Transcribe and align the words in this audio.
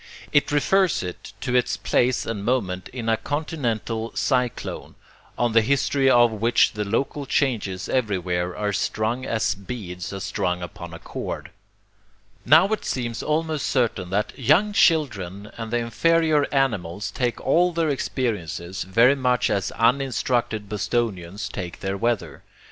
It 0.33 0.51
refers 0.51 1.03
it 1.03 1.31
to 1.41 1.55
its 1.55 1.77
place 1.77 2.25
and 2.25 2.43
moment 2.43 2.87
in 2.89 3.07
a 3.07 3.17
continental 3.17 4.11
cyclone, 4.15 4.95
on 5.37 5.51
the 5.51 5.61
history 5.61 6.09
of 6.09 6.31
which 6.31 6.73
the 6.73 6.83
local 6.83 7.27
changes 7.27 7.87
everywhere 7.87 8.57
are 8.57 8.73
strung 8.73 9.27
as 9.27 9.53
beads 9.53 10.11
are 10.11 10.19
strung 10.19 10.63
upon 10.63 10.95
a 10.95 10.97
cord. 10.97 11.51
Now 12.47 12.65
it 12.69 12.83
seems 12.83 13.21
almost 13.21 13.67
certain 13.67 14.09
that 14.09 14.33
young 14.39 14.73
children 14.73 15.51
and 15.55 15.69
the 15.69 15.77
inferior 15.77 16.47
animals 16.51 17.11
take 17.11 17.39
all 17.39 17.71
their 17.71 17.89
experiences 17.89 18.81
very 18.81 19.13
much 19.13 19.51
as 19.51 19.69
uninstructed 19.73 20.67
Bostonians 20.67 21.47
take 21.47 21.79
their 21.81 21.95
weather. 21.95 22.41